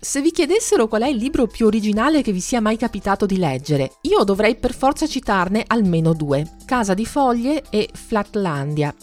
Se 0.00 0.20
vi 0.20 0.30
chiedessero 0.30 0.86
qual 0.86 1.02
è 1.02 1.08
il 1.08 1.16
libro 1.16 1.48
più 1.48 1.66
originale 1.66 2.22
che 2.22 2.30
vi 2.30 2.38
sia 2.38 2.60
mai 2.60 2.76
capitato 2.76 3.26
di 3.26 3.36
leggere, 3.36 3.94
io 4.02 4.22
dovrei 4.22 4.54
per 4.54 4.72
forza 4.72 5.08
citarne 5.08 5.64
almeno 5.66 6.12
due, 6.12 6.54
Casa 6.64 6.94
di 6.94 7.04
Foglie 7.04 7.64
e 7.68 7.90
Flatlandia. 7.92 8.94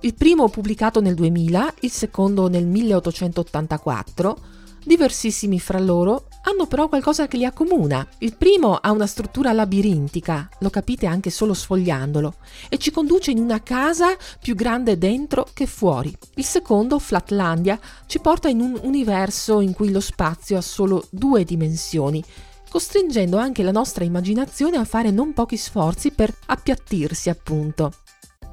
Il 0.00 0.14
primo 0.14 0.48
pubblicato 0.48 1.02
nel 1.02 1.14
2000, 1.14 1.74
il 1.80 1.90
secondo 1.90 2.48
nel 2.48 2.66
1884, 2.66 4.38
diversissimi 4.82 5.60
fra 5.60 5.78
loro, 5.78 6.28
hanno 6.42 6.66
però 6.66 6.88
qualcosa 6.88 7.28
che 7.28 7.36
li 7.36 7.44
accomuna. 7.44 8.06
Il 8.18 8.36
primo 8.36 8.76
ha 8.76 8.90
una 8.90 9.06
struttura 9.06 9.52
labirintica, 9.52 10.48
lo 10.60 10.70
capite 10.70 11.06
anche 11.06 11.30
solo 11.30 11.54
sfogliandolo, 11.54 12.34
e 12.68 12.78
ci 12.78 12.90
conduce 12.90 13.30
in 13.30 13.38
una 13.38 13.62
casa 13.62 14.16
più 14.40 14.54
grande 14.54 14.96
dentro 14.98 15.46
che 15.52 15.66
fuori. 15.66 16.16
Il 16.36 16.44
secondo, 16.44 16.98
Flatlandia, 16.98 17.78
ci 18.06 18.20
porta 18.20 18.48
in 18.48 18.60
un 18.60 18.78
universo 18.82 19.60
in 19.60 19.74
cui 19.74 19.90
lo 19.90 20.00
spazio 20.00 20.56
ha 20.56 20.62
solo 20.62 21.06
due 21.10 21.44
dimensioni, 21.44 22.24
costringendo 22.70 23.36
anche 23.36 23.62
la 23.62 23.72
nostra 23.72 24.04
immaginazione 24.04 24.76
a 24.76 24.84
fare 24.84 25.10
non 25.10 25.32
pochi 25.32 25.56
sforzi 25.56 26.12
per 26.12 26.34
appiattirsi, 26.46 27.28
appunto. 27.28 27.92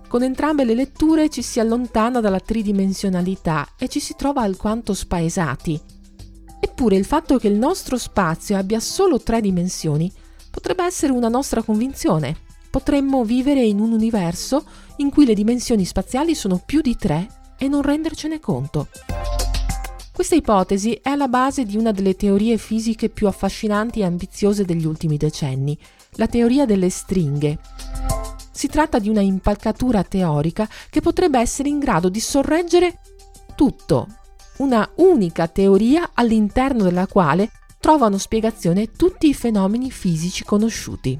Con 0.07 0.23
entrambe 0.23 0.63
le 0.63 0.73
letture 0.73 1.29
ci 1.29 1.41
si 1.41 1.59
allontana 1.59 2.21
dalla 2.21 2.39
tridimensionalità 2.39 3.67
e 3.77 3.89
ci 3.89 3.99
si 3.99 4.15
trova 4.15 4.41
alquanto 4.41 4.93
spaesati, 4.93 5.79
Eppure 6.59 6.95
il 6.95 7.05
fatto 7.05 7.37
che 7.37 7.47
il 7.47 7.57
nostro 7.57 7.97
spazio 7.97 8.57
abbia 8.57 8.79
solo 8.79 9.21
tre 9.21 9.41
dimensioni 9.41 10.11
potrebbe 10.49 10.83
essere 10.83 11.11
una 11.11 11.27
nostra 11.29 11.61
convinzione. 11.61 12.35
Potremmo 12.69 13.23
vivere 13.23 13.63
in 13.63 13.79
un 13.79 13.91
universo 13.91 14.65
in 14.97 15.09
cui 15.09 15.25
le 15.25 15.33
dimensioni 15.33 15.85
spaziali 15.85 16.35
sono 16.35 16.61
più 16.63 16.81
di 16.81 16.95
tre 16.95 17.27
e 17.57 17.67
non 17.67 17.81
rendercene 17.81 18.39
conto. 18.39 18.87
Questa 20.11 20.33
ipotesi 20.33 20.93
è 20.93 21.09
alla 21.09 21.27
base 21.27 21.63
di 21.63 21.77
una 21.77 21.91
delle 21.91 22.15
teorie 22.15 22.57
fisiche 22.57 23.09
più 23.09 23.27
affascinanti 23.27 23.99
e 23.99 24.05
ambiziose 24.05 24.65
degli 24.65 24.85
ultimi 24.85 25.15
decenni, 25.15 25.77
la 26.13 26.25
teoria 26.25 26.65
delle 26.65 26.89
stringhe. 26.89 27.59
Si 28.51 28.67
tratta 28.67 28.97
di 28.97 29.09
una 29.09 29.21
impalcatura 29.21 30.03
teorica 30.03 30.67
che 30.89 31.01
potrebbe 31.01 31.39
essere 31.39 31.69
in 31.69 31.77
grado 31.77 32.09
di 32.09 32.19
sorreggere 32.19 32.99
tutto, 33.55 34.07
una 34.57 34.89
unica 34.95 35.47
teoria 35.47 36.11
all'interno 36.13 36.83
della 36.83 37.07
quale 37.07 37.51
trovano 37.79 38.17
spiegazione 38.17 38.91
tutti 38.91 39.27
i 39.27 39.33
fenomeni 39.33 39.91
fisici 39.91 40.43
conosciuti. 40.43 41.19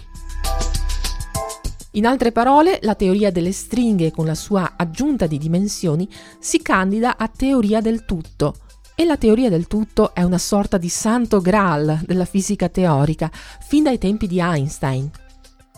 In 1.92 2.06
altre 2.06 2.32
parole, 2.32 2.80
la 2.82 2.96
teoria 2.96 3.32
delle 3.32 3.52
stringhe 3.52 4.12
con 4.12 4.26
la 4.26 4.36
sua 4.36 4.74
aggiunta 4.76 5.26
di 5.26 5.38
dimensioni 5.38 6.08
si 6.40 6.62
candida 6.62 7.18
a 7.18 7.28
teoria 7.28 7.82
del 7.82 8.06
tutto, 8.06 8.56
e 9.00 9.06
la 9.06 9.18
teoria 9.18 9.50
del 9.50 9.68
tutto 9.68 10.16
è 10.16 10.24
una 10.24 10.40
sorta 10.40 10.78
di 10.78 10.90
santo 10.90 11.40
graal 11.40 12.02
della 12.06 12.26
fisica 12.26 12.68
teorica, 12.68 13.32
fin 13.32 13.84
dai 13.84 14.00
tempi 14.00 14.26
di 14.26 14.40
Einstein. 14.40 15.10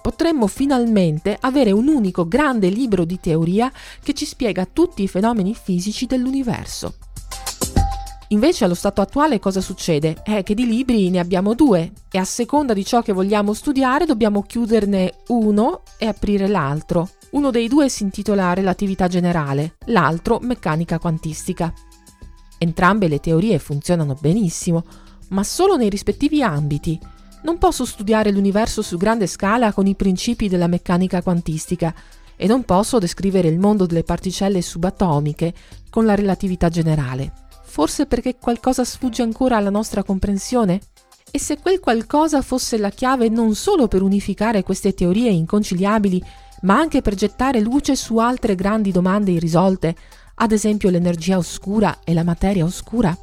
Potremmo 0.01 0.47
finalmente 0.47 1.37
avere 1.39 1.71
un 1.71 1.89
unico 1.89 2.27
grande 2.27 2.69
libro 2.69 3.03
di 3.03 3.19
teoria 3.19 3.71
che 4.01 4.13
ci 4.13 4.25
spiega 4.25 4.65
tutti 4.65 5.03
i 5.03 5.09
fenomeni 5.09 5.53
fisici 5.53 6.05
dell'universo. 6.05 6.95
Invece 8.31 8.63
allo 8.63 8.75
stato 8.75 9.01
attuale 9.01 9.39
cosa 9.39 9.59
succede? 9.59 10.21
È 10.21 10.43
che 10.43 10.53
di 10.53 10.67
libri 10.67 11.09
ne 11.09 11.17
abbiamo 11.17 11.55
due 11.55 11.91
e 12.11 12.19
a 12.19 12.23
seconda 12.23 12.73
di 12.73 12.85
ciò 12.85 13.01
che 13.01 13.11
vogliamo 13.11 13.53
studiare 13.53 14.05
dobbiamo 14.05 14.43
chiuderne 14.43 15.13
uno 15.29 15.81
e 15.97 16.05
aprire 16.05 16.47
l'altro. 16.47 17.09
Uno 17.31 17.49
dei 17.49 17.67
due 17.67 17.89
si 17.89 18.03
intitola 18.03 18.53
Relatività 18.53 19.07
generale, 19.07 19.77
l'altro 19.85 20.37
Meccanica 20.43 20.99
quantistica. 20.99 21.73
Entrambe 22.59 23.07
le 23.07 23.19
teorie 23.19 23.57
funzionano 23.57 24.15
benissimo, 24.19 24.83
ma 25.29 25.43
solo 25.43 25.75
nei 25.75 25.89
rispettivi 25.89 26.43
ambiti. 26.43 26.99
Non 27.41 27.57
posso 27.57 27.83
studiare 27.83 28.31
l'universo 28.31 28.83
su 28.83 28.97
grande 28.97 29.25
scala 29.25 29.73
con 29.73 29.87
i 29.87 29.95
principi 29.95 30.47
della 30.47 30.67
meccanica 30.67 31.23
quantistica 31.23 31.95
e 32.35 32.45
non 32.45 32.63
posso 32.63 32.99
descrivere 32.99 33.47
il 33.47 33.57
mondo 33.57 33.87
delle 33.87 34.03
particelle 34.03 34.61
subatomiche 34.61 35.51
con 35.89 36.05
la 36.05 36.13
relatività 36.13 36.69
generale. 36.69 37.47
Forse 37.69 38.07
perché 38.07 38.35
qualcosa 38.35 38.83
sfugge 38.83 39.21
ancora 39.21 39.55
alla 39.55 39.69
nostra 39.69 40.03
comprensione? 40.03 40.81
E 41.31 41.37
se 41.37 41.59
quel 41.59 41.79
qualcosa 41.79 42.41
fosse 42.41 42.79
la 42.79 42.89
chiave 42.89 43.29
non 43.29 43.53
solo 43.53 43.87
per 43.87 44.01
unificare 44.01 44.63
queste 44.63 44.95
teorie 44.95 45.29
inconciliabili, 45.29 46.21
ma 46.63 46.79
anche 46.79 47.01
per 47.01 47.13
gettare 47.13 47.59
luce 47.59 47.95
su 47.95 48.17
altre 48.17 48.55
grandi 48.55 48.91
domande 48.91 49.31
irrisolte, 49.31 49.95
ad 50.35 50.51
esempio 50.51 50.89
l'energia 50.89 51.37
oscura 51.37 51.99
e 52.03 52.13
la 52.13 52.23
materia 52.23 52.65
oscura? 52.65 53.15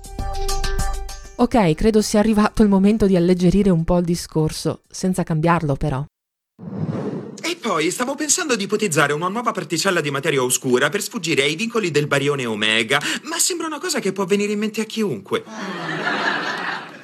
Ok, 1.39 1.75
credo 1.75 2.01
sia 2.01 2.21
arrivato 2.21 2.63
il 2.63 2.69
momento 2.69 3.07
di 3.07 3.17
alleggerire 3.17 3.71
un 3.71 3.83
po' 3.83 3.99
il 3.99 4.05
discorso, 4.05 4.83
senza 4.89 5.25
cambiarlo 5.25 5.75
però. 5.75 6.05
E 7.49 7.55
poi 7.55 7.93
stavo 7.93 8.17
pensando 8.17 8.57
di 8.57 8.65
ipotizzare 8.65 9.13
una 9.13 9.29
nuova 9.29 9.53
particella 9.53 10.01
di 10.01 10.11
materia 10.11 10.43
oscura 10.43 10.89
per 10.89 11.01
sfuggire 11.01 11.45
ai 11.45 11.55
vincoli 11.55 11.93
del 11.93 12.09
barione 12.09 12.45
omega, 12.45 13.01
ma 13.23 13.39
sembra 13.39 13.69
una 13.69 13.79
cosa 13.79 14.01
che 14.01 14.11
può 14.11 14.25
venire 14.25 14.51
in 14.51 14.59
mente 14.59 14.81
a 14.81 14.85
chiunque. 14.85 15.45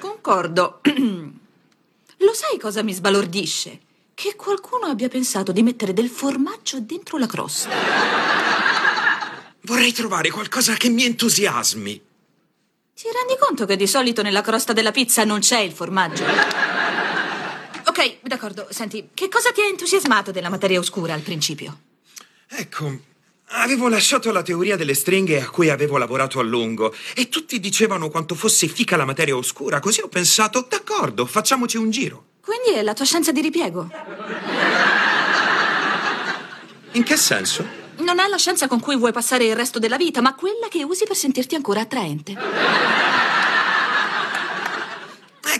Concordo. 0.00 0.80
Lo 2.18 2.34
sai 2.34 2.58
cosa 2.58 2.82
mi 2.82 2.92
sbalordisce? 2.92 3.80
Che 4.12 4.34
qualcuno 4.34 4.86
abbia 4.86 5.08
pensato 5.08 5.52
di 5.52 5.62
mettere 5.62 5.92
del 5.92 6.08
formaggio 6.08 6.80
dentro 6.80 7.18
la 7.18 7.26
crosta. 7.26 7.70
Vorrei 9.60 9.92
trovare 9.92 10.30
qualcosa 10.30 10.74
che 10.74 10.88
mi 10.88 11.04
entusiasmi. 11.04 12.02
Ti 12.94 13.08
rendi 13.16 13.38
conto 13.38 13.64
che 13.64 13.76
di 13.76 13.86
solito 13.86 14.22
nella 14.22 14.42
crosta 14.42 14.72
della 14.72 14.90
pizza 14.90 15.22
non 15.22 15.38
c'è 15.38 15.60
il 15.60 15.70
formaggio? 15.70 16.24
Ok, 17.92 18.20
d'accordo. 18.22 18.68
Senti, 18.70 19.10
che 19.12 19.28
cosa 19.28 19.52
ti 19.52 19.60
ha 19.60 19.66
entusiasmato 19.66 20.30
della 20.30 20.48
materia 20.48 20.78
oscura 20.78 21.12
al 21.12 21.20
principio? 21.20 21.78
Ecco, 22.48 22.90
avevo 23.48 23.90
lasciato 23.90 24.32
la 24.32 24.40
teoria 24.40 24.76
delle 24.76 24.94
stringhe 24.94 25.42
a 25.42 25.50
cui 25.50 25.68
avevo 25.68 25.98
lavorato 25.98 26.38
a 26.38 26.42
lungo 26.42 26.94
e 27.14 27.28
tutti 27.28 27.60
dicevano 27.60 28.08
quanto 28.08 28.34
fosse 28.34 28.66
fica 28.66 28.96
la 28.96 29.04
materia 29.04 29.36
oscura, 29.36 29.78
così 29.78 30.00
ho 30.00 30.08
pensato, 30.08 30.66
d'accordo, 30.66 31.26
facciamoci 31.26 31.76
un 31.76 31.90
giro. 31.90 32.24
Quindi 32.40 32.78
è 32.78 32.82
la 32.82 32.94
tua 32.94 33.04
scienza 33.04 33.30
di 33.30 33.42
ripiego? 33.42 33.90
In 36.92 37.02
che 37.02 37.16
senso? 37.18 37.62
Non 37.98 38.20
è 38.20 38.26
la 38.26 38.38
scienza 38.38 38.68
con 38.68 38.80
cui 38.80 38.96
vuoi 38.96 39.12
passare 39.12 39.44
il 39.44 39.54
resto 39.54 39.78
della 39.78 39.98
vita, 39.98 40.22
ma 40.22 40.34
quella 40.34 40.68
che 40.70 40.82
usi 40.82 41.04
per 41.04 41.16
sentirti 41.16 41.56
ancora 41.56 41.80
attraente. 41.80 43.21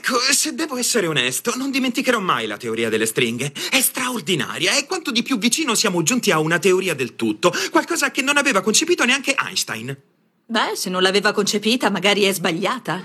Ecco, 0.04 0.18
se 0.32 0.56
devo 0.56 0.78
essere 0.78 1.06
onesto, 1.06 1.54
non 1.56 1.70
dimenticherò 1.70 2.18
mai 2.18 2.48
la 2.48 2.56
teoria 2.56 2.88
delle 2.88 3.06
stringhe. 3.06 3.52
È 3.70 3.80
straordinaria 3.80 4.76
e 4.76 4.84
quanto 4.84 5.12
di 5.12 5.22
più 5.22 5.38
vicino 5.38 5.76
siamo 5.76 6.02
giunti 6.02 6.32
a 6.32 6.40
una 6.40 6.58
teoria 6.58 6.92
del 6.92 7.14
tutto, 7.14 7.52
qualcosa 7.70 8.10
che 8.10 8.20
non 8.20 8.36
aveva 8.36 8.62
concepito 8.62 9.04
neanche 9.04 9.36
Einstein. 9.38 9.96
Beh, 10.44 10.72
se 10.74 10.90
non 10.90 11.02
l'aveva 11.02 11.30
concepita, 11.30 11.88
magari 11.88 12.22
è 12.22 12.32
sbagliata. 12.32 13.00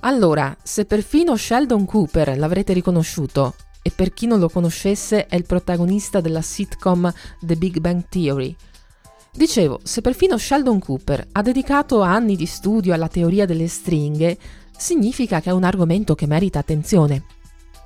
Allora, 0.00 0.54
se 0.62 0.84
perfino 0.84 1.38
Sheldon 1.38 1.86
Cooper 1.86 2.36
l'avrete 2.36 2.74
riconosciuto, 2.74 3.54
e 3.80 3.90
per 3.96 4.12
chi 4.12 4.26
non 4.26 4.40
lo 4.40 4.50
conoscesse 4.50 5.24
è 5.24 5.36
il 5.36 5.46
protagonista 5.46 6.20
della 6.20 6.42
sitcom 6.42 7.10
The 7.40 7.56
Big 7.56 7.78
Bang 7.78 8.02
Theory, 8.10 8.54
Dicevo, 9.36 9.80
se 9.82 10.00
perfino 10.00 10.38
Sheldon 10.38 10.78
Cooper 10.78 11.26
ha 11.32 11.42
dedicato 11.42 12.00
anni 12.00 12.36
di 12.36 12.46
studio 12.46 12.94
alla 12.94 13.08
teoria 13.08 13.44
delle 13.44 13.68
stringhe, 13.68 14.38
significa 14.76 15.40
che 15.40 15.50
è 15.50 15.52
un 15.52 15.64
argomento 15.64 16.14
che 16.14 16.26
merita 16.26 16.58
attenzione. 16.58 17.24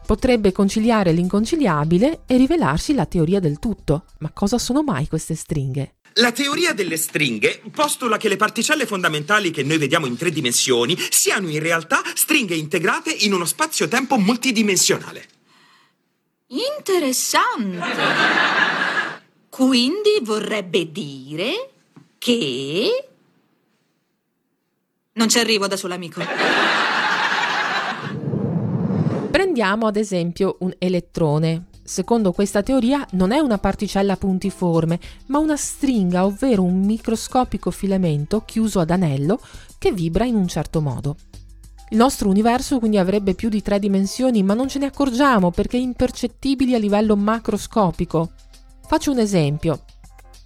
Potrebbe 0.07 0.51
conciliare 0.51 1.13
l'inconciliabile 1.13 2.23
e 2.27 2.37
rivelarsi 2.37 2.95
la 2.95 3.07
teoria 3.07 3.39
del 3.39 3.59
tutto. 3.59 4.07
Ma 4.19 4.31
cosa 4.33 4.59
sono 4.59 4.83
mai 4.83 5.07
queste 5.07 5.35
stringhe? 5.35 5.95
La 6.15 6.33
teoria 6.33 6.73
delle 6.73 6.97
stringhe 6.97 7.63
postula 7.73 8.17
che 8.17 8.29
le 8.29 8.37
particelle 8.37 8.87
fondamentali 8.87 9.53
che 9.53 9.63
noi 9.63 9.79
vediamo 9.79 10.07
in 10.07 10.17
tre 10.17 10.31
dimensioni 10.31 10.97
siano 11.11 11.49
in 11.49 11.61
realtà 11.61 12.03
stringhe 12.15 12.57
integrate 12.57 13.13
in 13.13 13.33
uno 13.33 13.45
spazio-tempo 13.45 14.17
multidimensionale. 14.19 15.25
Interessante. 16.49 17.87
Quindi 19.49 20.19
vorrebbe 20.23 20.91
dire 20.91 21.71
che... 22.19 23.10
Non 25.21 25.29
ci 25.29 25.39
arrivo 25.39 25.67
da 25.67 25.77
solo, 25.77 25.93
amico. 25.93 26.23
Prendiamo 29.31 29.87
ad 29.87 29.97
esempio 29.97 30.57
un 30.61 30.73
elettrone. 30.79 31.67
Secondo 31.85 32.33
questa 32.33 32.63
teoria 32.63 33.07
non 33.11 33.31
è 33.31 33.39
una 33.39 33.59
particella 33.59 34.17
puntiforme, 34.17 34.99
ma 35.27 35.39
una 35.39 35.59
stringa, 35.59 36.25
ovvero 36.25 36.63
un 36.63 36.81
microscopico 36.87 37.71
filamento 37.71 38.45
chiuso 38.47 38.81
ad 38.81 38.89
anello 38.89 39.39
che 39.77 39.93
vibra 39.93 40.25
in 40.25 40.37
un 40.37 40.49
certo 40.49 40.81
modo. 40.81 41.17
Il 41.91 41.99
nostro 41.99 42.31
universo 42.31 42.79
quindi 42.79 42.97
avrebbe 42.97 43.35
più 43.35 43.51
di 43.51 43.61
tre 43.61 43.79
dimensioni, 43.79 44.43
ma 44.43 44.55
non 44.55 44.69
ce 44.69 44.79
ne 44.79 44.87
accorgiamo 44.87 45.51
perché 45.51 45.77
impercettibili 45.77 46.75
a 46.75 46.79
livello 46.79 47.15
macroscopico. 47.15 48.31
Faccio 48.87 49.11
un 49.11 49.19
esempio. 49.19 49.85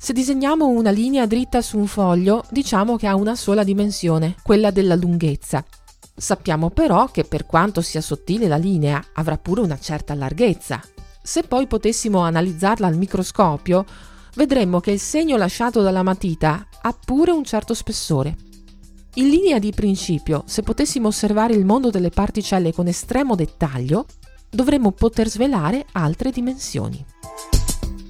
Se 0.04 0.12
disegniamo 0.12 0.66
una 0.66 0.90
linea 0.90 1.24
dritta 1.24 1.62
su 1.62 1.78
un 1.78 1.86
foglio, 1.86 2.44
diciamo 2.50 2.96
che 2.96 3.06
ha 3.06 3.14
una 3.14 3.34
sola 3.34 3.64
dimensione, 3.64 4.34
quella 4.42 4.70
della 4.70 4.96
lunghezza. 4.96 5.64
Sappiamo 6.14 6.68
però 6.68 7.06
che 7.06 7.24
per 7.24 7.46
quanto 7.46 7.80
sia 7.80 8.02
sottile 8.02 8.46
la 8.46 8.58
linea 8.58 9.02
avrà 9.14 9.38
pure 9.38 9.62
una 9.62 9.78
certa 9.78 10.12
larghezza. 10.12 10.78
Se 11.22 11.44
poi 11.44 11.66
potessimo 11.66 12.18
analizzarla 12.18 12.86
al 12.86 12.98
microscopio, 12.98 13.86
vedremmo 14.34 14.78
che 14.78 14.90
il 14.90 15.00
segno 15.00 15.38
lasciato 15.38 15.80
dalla 15.80 16.02
matita 16.02 16.68
ha 16.82 16.94
pure 17.02 17.30
un 17.30 17.42
certo 17.42 17.72
spessore. 17.72 18.36
In 19.14 19.30
linea 19.30 19.58
di 19.58 19.72
principio, 19.72 20.42
se 20.44 20.60
potessimo 20.60 21.08
osservare 21.08 21.54
il 21.54 21.64
mondo 21.64 21.88
delle 21.88 22.10
particelle 22.10 22.74
con 22.74 22.88
estremo 22.88 23.34
dettaglio, 23.34 24.04
dovremmo 24.50 24.90
poter 24.92 25.30
svelare 25.30 25.86
altre 25.92 26.30
dimensioni. 26.30 27.02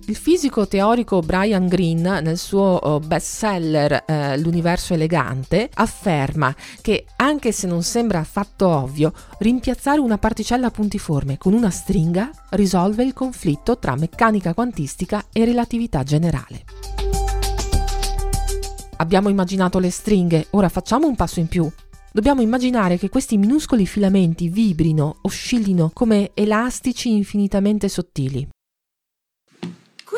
Il 0.07 0.17
fisico 0.17 0.69
teorico 0.69 1.21
Brian 1.21 1.67
Greene, 1.67 2.21
nel 2.21 2.37
suo 2.37 2.61
oh, 2.61 3.01
bestseller 3.01 4.05
eh, 4.07 4.39
L'universo 4.39 4.93
elegante, 4.93 5.71
afferma 5.73 6.55
che, 6.83 7.07
anche 7.17 7.53
se 7.53 7.67
non 7.67 7.83
sembra 7.83 8.19
affatto 8.19 8.69
ovvio, 8.69 9.15
rimpiazzare 9.39 10.01
una 10.01 10.19
particella 10.19 10.71
puntiforme 10.71 11.39
con 11.39 11.55
una 11.55 11.71
stringa 11.71 12.31
risolve 12.51 13.03
il 13.03 13.15
conflitto 13.15 13.79
tra 13.79 13.97
meccanica 13.97 14.53
quantistica 14.53 15.25
e 15.33 15.47
relatività 15.47 16.03
generale. 16.03 16.65
Abbiamo 18.97 19.31
immaginato 19.31 19.79
le 19.79 19.91
stringhe, 19.91 20.49
ora 20.51 20.69
facciamo 20.69 21.07
un 21.07 21.17
passo 21.17 21.41
in 21.41 21.49
più. 21.49 21.67
Dobbiamo 22.13 22.43
immaginare 22.43 22.99
che 22.99 23.09
questi 23.09 23.39
minuscoli 23.39 23.87
filamenti 23.87 24.51
vibrino, 24.51 25.17
oscillino 25.23 25.91
come 25.95 26.33
elastici 26.35 27.11
infinitamente 27.11 27.89
sottili. 27.89 28.54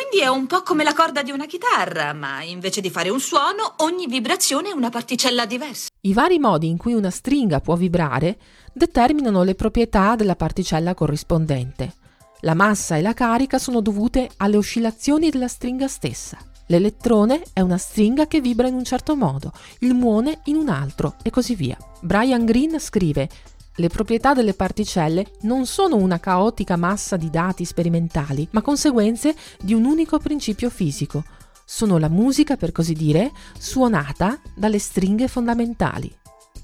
Quindi 0.08 0.25
è 0.25 0.31
un 0.31 0.47
po' 0.47 0.62
come 0.62 0.85
la 0.85 0.94
corda 0.94 1.25
di 1.25 1.32
una 1.32 1.47
chitarra, 1.47 2.12
ma 2.12 2.41
invece 2.41 2.81
di 2.81 2.91
fare 2.91 3.08
un 3.08 3.19
suono, 3.19 3.75
ogni 3.79 4.06
vibrazione 4.06 4.69
è 4.69 4.73
una 4.73 4.88
particella 4.88 5.47
diversa. 5.47 5.88
I 6.03 6.12
vari 6.12 6.38
modi 6.38 6.69
in 6.69 6.76
cui 6.76 6.94
una 6.94 7.11
stringa 7.11 7.58
può 7.61 7.75
vibrare 7.75 8.38
determinano 8.73 9.43
le 9.43 9.56
proprietà 9.56 10.14
della 10.14 10.37
particella 10.37 10.94
corrispondente. 10.94 11.94
La 12.43 12.55
massa 12.55 12.97
e 12.97 13.03
la 13.03 13.14
carica 13.14 13.58
sono 13.58 13.81
dovute 13.81 14.31
alle 14.37 14.56
oscillazioni 14.56 15.29
della 15.29 15.49
stringa 15.49 15.88
stessa. 15.88 16.38
L'elettrone 16.67 17.43
è 17.53 17.61
una 17.61 17.79
stringa 17.79 18.29
che 18.29 18.41
vibra 18.41 18.69
in 18.69 18.75
un 18.75 18.85
certo 18.85 19.17
modo, 19.17 19.53
il 19.81 19.94
muone 19.94 20.41
in 20.44 20.55
un 20.55 20.69
altro 20.69 21.17
e 21.25 21.31
così 21.31 21.56
via. 21.56 21.76
Brian 22.00 22.44
Greene 22.44 22.79
scrive 22.79 23.29
le 23.78 23.88
proprietà 23.88 24.32
delle 24.32 24.55
particelle 24.55 25.26
non 25.43 25.67
sono 25.67 25.96
una 25.96 26.19
caotica 26.19 26.76
massa 26.76 27.17
di 27.17 27.28
dati 27.28 27.64
sperimentali, 27.64 28.49
ma 28.52 28.62
conseguenze 28.62 29.34
di 29.61 29.75
un 29.75 29.84
unico 29.84 30.19
principio 30.19 30.70
fisico. 30.70 31.25
Sono 31.64 31.99
la 31.99 32.08
musica, 32.08 32.56
per 32.56 32.73
così 32.73 32.94
dire, 32.94 33.32
suonata 33.58 34.40
dalle 34.55 34.78
stringhe 34.78 35.28
fondamentali. 35.28 36.11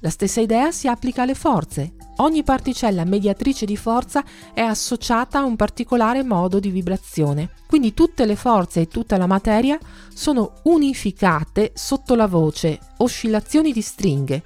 La 0.01 0.11
stessa 0.11 0.41
idea 0.41 0.73
si 0.73 0.89
applica 0.89 1.23
alle 1.23 1.35
forze. 1.35 1.95
Ogni 2.17 2.43
particella 2.43 3.05
mediatrice 3.05 3.67
di 3.67 3.77
forza 3.77 4.25
è 4.55 4.61
associata 4.61 5.39
a 5.39 5.45
un 5.45 5.55
particolare 5.55 6.23
modo 6.23 6.61
di 6.61 6.71
vibrazione. 6.71 7.51
Quindi 7.67 7.95
tutte 7.95 8.25
le 8.25 8.37
forze 8.37 8.81
e 8.81 8.89
tutta 8.89 9.17
la 9.17 9.27
materia 9.27 9.79
sono 10.13 10.55
unificate 10.65 11.73
sotto 11.75 12.15
la 12.15 12.27
voce 12.27 12.79
oscillazioni 12.99 13.73
di 13.73 13.81
stringhe, 13.81 14.43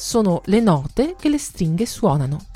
sono 0.00 0.40
le 0.46 0.60
note 0.60 1.14
che 1.20 1.28
le 1.28 1.36
stringhe 1.36 1.84
suonano. 1.84 2.46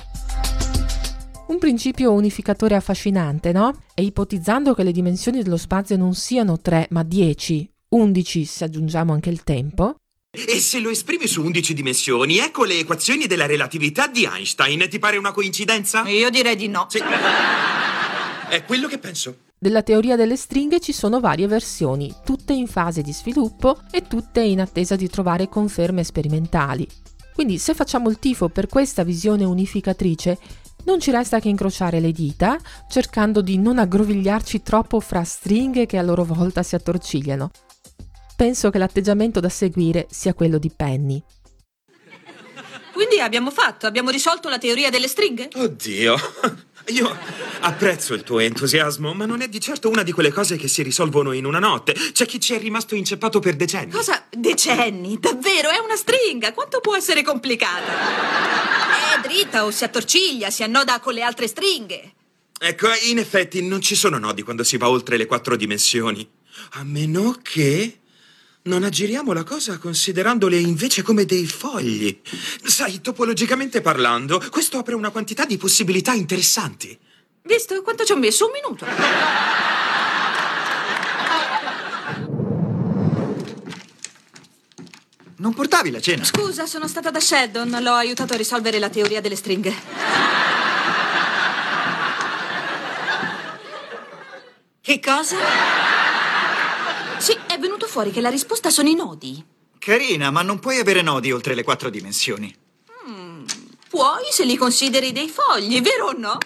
Un 1.47 1.59
principio 1.59 2.11
unificatore 2.11 2.73
affascinante, 2.73 3.51
no? 3.51 3.83
E 3.93 4.01
ipotizzando 4.01 4.73
che 4.73 4.81
le 4.81 4.91
dimensioni 4.91 5.43
dello 5.43 5.57
spazio 5.57 5.95
non 5.95 6.15
siano 6.15 6.59
3 6.59 6.87
ma 6.89 7.03
10, 7.03 7.71
11 7.89 8.45
se 8.45 8.63
aggiungiamo 8.63 9.13
anche 9.13 9.29
il 9.29 9.43
tempo. 9.43 9.97
E 10.31 10.59
se 10.59 10.79
lo 10.79 10.89
esprimi 10.89 11.27
su 11.27 11.43
11 11.43 11.75
dimensioni, 11.75 12.39
ecco 12.39 12.65
le 12.65 12.79
equazioni 12.79 13.27
della 13.27 13.45
relatività 13.45 14.07
di 14.07 14.25
Einstein. 14.25 14.89
Ti 14.89 14.97
pare 14.97 15.17
una 15.17 15.31
coincidenza? 15.31 16.01
Io 16.09 16.31
direi 16.31 16.55
di 16.55 16.67
no. 16.67 16.87
Sì. 16.89 16.99
È 18.49 18.63
quello 18.65 18.87
che 18.87 18.97
penso. 18.97 19.37
Della 19.57 19.83
teoria 19.83 20.15
delle 20.15 20.35
stringhe 20.35 20.79
ci 20.79 20.91
sono 20.91 21.19
varie 21.19 21.47
versioni, 21.47 22.13
tutte 22.25 22.53
in 22.53 22.67
fase 22.67 23.03
di 23.03 23.13
sviluppo 23.13 23.79
e 23.91 24.01
tutte 24.01 24.41
in 24.41 24.59
attesa 24.59 24.95
di 24.95 25.07
trovare 25.07 25.47
conferme 25.47 26.03
sperimentali. 26.03 26.85
Quindi 27.35 27.57
se 27.57 27.73
facciamo 27.73 28.09
il 28.09 28.17
tifo 28.17 28.47
per 28.47 28.67
questa 28.67 29.03
visione 29.03 29.43
unificatrice, 29.43 30.39
non 30.85 31.01
ci 31.01 31.11
resta 31.11 31.41
che 31.41 31.49
incrociare 31.49 31.99
le 31.99 32.13
dita, 32.13 32.57
cercando 32.87 33.41
di 33.41 33.57
non 33.57 33.77
aggrovigliarci 33.77 34.63
troppo 34.63 35.01
fra 35.01 35.21
stringhe 35.25 35.85
che 35.85 35.97
a 35.97 36.01
loro 36.01 36.23
volta 36.23 36.63
si 36.63 36.75
attorcigliano. 36.75 37.51
Penso 38.37 38.69
che 38.69 38.77
l'atteggiamento 38.77 39.41
da 39.41 39.49
seguire 39.49 40.07
sia 40.09 40.33
quello 40.33 40.57
di 40.57 40.71
Penny. 40.73 41.21
Quindi 42.95 43.19
abbiamo 43.19 43.51
fatto, 43.51 43.87
abbiamo 43.87 44.09
risolto 44.09 44.47
la 44.47 44.57
teoria 44.57 44.89
delle 44.89 45.09
stringhe? 45.09 45.49
Oddio. 45.53 46.15
Io 46.93 47.17
apprezzo 47.59 48.13
il 48.13 48.23
tuo 48.23 48.39
entusiasmo, 48.39 49.13
ma 49.13 49.25
non 49.25 49.41
è 49.41 49.49
di 49.49 49.59
certo 49.59 49.89
una 49.89 50.01
di 50.01 50.13
quelle 50.13 50.31
cose 50.31 50.55
che 50.55 50.69
si 50.69 50.81
risolvono 50.81 51.33
in 51.33 51.43
una 51.43 51.59
notte. 51.59 51.93
C'è 52.13 52.25
chi 52.25 52.39
ci 52.39 52.53
è 52.53 52.57
rimasto 52.57 52.95
inceppato 52.95 53.41
per 53.41 53.57
decenni. 53.57 53.91
Cosa? 53.91 54.25
Decenni? 54.29 55.19
Davvero? 55.19 55.71
È 55.71 55.77
una 55.77 55.97
stringa. 55.97 56.53
Quanto 56.53 56.79
può 56.79 56.95
essere 56.95 57.21
complicata? 57.21 59.17
È 59.17 59.27
dritta 59.27 59.65
o 59.65 59.71
si 59.71 59.83
attorciglia, 59.83 60.49
si 60.49 60.63
annoda 60.63 61.01
con 61.01 61.13
le 61.13 61.21
altre 61.21 61.49
stringhe. 61.49 62.13
Ecco, 62.57 62.87
in 63.09 63.17
effetti 63.17 63.61
non 63.61 63.81
ci 63.81 63.95
sono 63.95 64.17
nodi 64.17 64.41
quando 64.41 64.63
si 64.63 64.77
va 64.77 64.87
oltre 64.87 65.17
le 65.17 65.25
quattro 65.25 65.57
dimensioni. 65.57 66.25
A 66.75 66.85
meno 66.85 67.39
che 67.41 67.99
non 68.65 68.83
aggiriamo 68.83 69.31
la 69.33 69.43
cosa 69.43 69.77
considerandole 69.77 70.57
invece 70.57 71.03
come 71.03 71.25
dei 71.25 71.45
fogli. 71.45 72.19
Sai, 72.63 72.99
topologicamente 73.01 73.81
parlando, 73.81 74.41
questo 74.49 74.77
apre 74.77 74.95
una 74.95 75.11
quantità 75.11 75.45
di 75.45 75.57
possibilità 75.57 76.13
interessanti. 76.13 76.97
Visto 77.43 77.79
quanto 77.83 78.05
ci 78.05 78.11
ho 78.11 78.17
messo? 78.17 78.45
Un 78.45 78.51
minuto. 78.51 78.85
Non 85.37 85.53
portavi 85.53 85.91
la 85.91 85.99
cena? 85.99 86.23
Scusa, 86.23 86.65
sono 86.65 86.87
stata 86.87 87.11
da 87.11 87.19
Sheldon. 87.19 87.77
L'ho 87.81 87.93
aiutato 87.93 88.33
a 88.33 88.37
risolvere 88.37 88.79
la 88.79 88.89
teoria 88.89 89.21
delle 89.21 89.35
stringhe. 89.35 89.73
Che 94.81 94.99
cosa? 94.99 95.94
Sì, 97.17 97.37
è 97.47 97.57
venuto 97.57 97.87
fuori 97.87 98.11
che 98.11 98.21
la 98.21 98.29
risposta 98.29 98.69
sono 98.69 98.89
i 98.89 98.95
nodi. 98.95 99.43
Carina, 99.79 100.31
ma 100.31 100.41
non 100.41 100.59
puoi 100.59 100.79
avere 100.79 101.01
nodi 101.01 101.31
oltre 101.31 101.55
le 101.55 101.63
quattro 101.63 101.89
dimensioni. 101.89 102.63
Puoi 103.95 104.25
se 104.29 104.43
li 104.43 104.57
consideri 104.57 105.13
dei 105.13 105.29
fogli, 105.29 105.81
vero 105.81 106.07
o 106.07 106.13
no? 106.17 106.37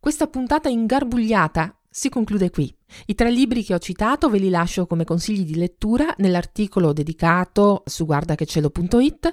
Questa 0.00 0.26
puntata 0.28 0.70
ingarbugliata 0.70 1.78
si 1.90 2.08
conclude 2.08 2.48
qui. 2.48 2.74
I 3.06 3.14
tre 3.14 3.30
libri 3.30 3.62
che 3.62 3.74
ho 3.74 3.78
citato 3.78 4.30
ve 4.30 4.38
li 4.38 4.48
lascio 4.48 4.86
come 4.86 5.04
consigli 5.04 5.44
di 5.44 5.56
lettura 5.56 6.14
nell'articolo 6.16 6.94
dedicato 6.94 7.82
su 7.84 8.06
guardachecielo.it 8.06 9.32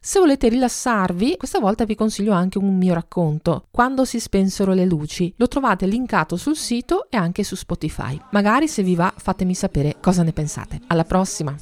se 0.00 0.20
volete 0.20 0.48
rilassarvi, 0.48 1.36
questa 1.36 1.58
volta 1.58 1.84
vi 1.84 1.96
consiglio 1.96 2.32
anche 2.32 2.58
un 2.58 2.76
mio 2.76 2.94
racconto, 2.94 3.66
Quando 3.70 4.04
si 4.04 4.20
spensero 4.20 4.72
le 4.72 4.84
luci. 4.84 5.34
Lo 5.36 5.48
trovate 5.48 5.86
linkato 5.86 6.36
sul 6.36 6.56
sito 6.56 7.08
e 7.10 7.16
anche 7.16 7.42
su 7.42 7.56
Spotify. 7.56 8.20
Magari 8.30 8.68
se 8.68 8.82
vi 8.82 8.94
va 8.94 9.12
fatemi 9.16 9.54
sapere 9.54 9.96
cosa 10.00 10.22
ne 10.22 10.32
pensate. 10.32 10.80
Alla 10.86 11.04
prossima! 11.04 11.54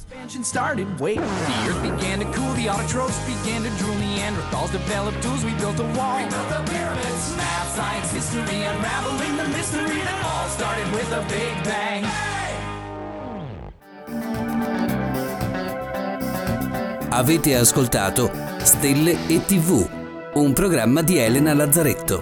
Avete 17.15 17.55
ascoltato 17.55 18.29
Stelle 18.57 19.25
e 19.27 19.41
TV, 19.45 19.87
un 20.33 20.51
programma 20.51 21.01
di 21.01 21.15
Elena 21.17 21.53
Lazzaretto. 21.53 22.21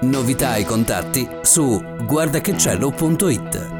Novità 0.00 0.56
e 0.56 0.64
contatti 0.64 1.28
su 1.42 1.84
guardachecielo.it. 2.02 3.75